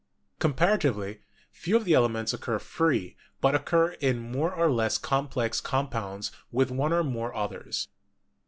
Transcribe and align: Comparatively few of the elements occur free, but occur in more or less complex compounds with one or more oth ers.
Comparatively 0.39 1.21
few 1.51 1.77
of 1.77 1.85
the 1.85 1.93
elements 1.93 2.33
occur 2.33 2.57
free, 2.57 3.15
but 3.39 3.53
occur 3.53 3.91
in 4.01 4.31
more 4.31 4.51
or 4.51 4.67
less 4.71 4.97
complex 4.97 5.61
compounds 5.61 6.31
with 6.51 6.71
one 6.71 6.91
or 6.91 7.03
more 7.03 7.31
oth 7.35 7.51
ers. 7.53 7.87